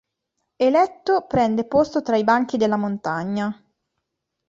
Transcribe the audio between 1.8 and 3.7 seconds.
tra i banchi della Montagna.